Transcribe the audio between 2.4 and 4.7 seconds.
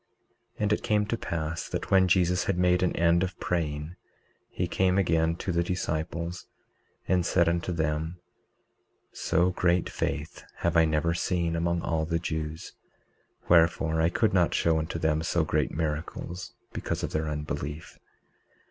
had made an end of praying he